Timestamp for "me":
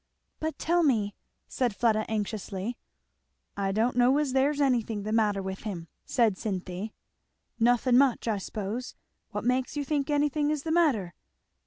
0.81-1.13